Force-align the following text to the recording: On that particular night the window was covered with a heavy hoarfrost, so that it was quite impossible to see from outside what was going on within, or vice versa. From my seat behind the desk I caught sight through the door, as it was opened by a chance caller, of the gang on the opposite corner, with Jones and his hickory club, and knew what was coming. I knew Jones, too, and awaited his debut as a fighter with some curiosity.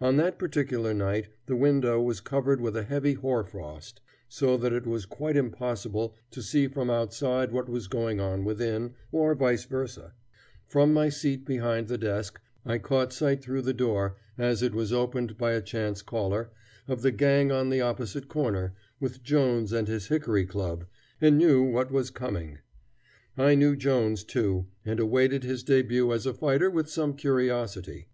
On 0.00 0.16
that 0.16 0.40
particular 0.40 0.92
night 0.92 1.28
the 1.46 1.54
window 1.54 2.02
was 2.02 2.20
covered 2.20 2.60
with 2.60 2.76
a 2.76 2.82
heavy 2.82 3.14
hoarfrost, 3.14 4.00
so 4.28 4.56
that 4.56 4.72
it 4.72 4.88
was 4.88 5.06
quite 5.06 5.36
impossible 5.36 6.16
to 6.32 6.42
see 6.42 6.66
from 6.66 6.90
outside 6.90 7.52
what 7.52 7.68
was 7.68 7.86
going 7.86 8.18
on 8.18 8.44
within, 8.44 8.94
or 9.12 9.36
vice 9.36 9.64
versa. 9.64 10.14
From 10.66 10.92
my 10.92 11.10
seat 11.10 11.44
behind 11.46 11.86
the 11.86 11.96
desk 11.96 12.40
I 12.66 12.78
caught 12.78 13.12
sight 13.12 13.40
through 13.40 13.62
the 13.62 13.72
door, 13.72 14.16
as 14.36 14.64
it 14.64 14.74
was 14.74 14.92
opened 14.92 15.38
by 15.38 15.52
a 15.52 15.62
chance 15.62 16.02
caller, 16.02 16.50
of 16.88 17.02
the 17.02 17.12
gang 17.12 17.52
on 17.52 17.68
the 17.70 17.82
opposite 17.82 18.26
corner, 18.26 18.74
with 18.98 19.22
Jones 19.22 19.72
and 19.72 19.86
his 19.86 20.08
hickory 20.08 20.44
club, 20.44 20.86
and 21.20 21.38
knew 21.38 21.62
what 21.62 21.92
was 21.92 22.10
coming. 22.10 22.58
I 23.38 23.54
knew 23.54 23.76
Jones, 23.76 24.24
too, 24.24 24.66
and 24.84 24.98
awaited 24.98 25.44
his 25.44 25.62
debut 25.62 26.12
as 26.12 26.26
a 26.26 26.34
fighter 26.34 26.68
with 26.68 26.90
some 26.90 27.14
curiosity. 27.14 28.08